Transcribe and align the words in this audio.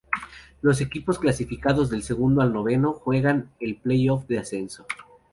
Los 0.63 0.81
equipos 0.81 1.19
clasificados 1.19 1.91
del 1.91 2.01
segundo 2.01 2.41
al 2.41 2.51
noveno 2.51 2.91
juegan 2.93 3.51
el 3.59 3.75
play 3.75 4.09
off 4.09 4.25
de 4.25 4.39
ascenso. 4.39 4.87